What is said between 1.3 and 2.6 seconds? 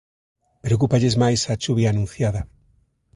a chuvia anunciada.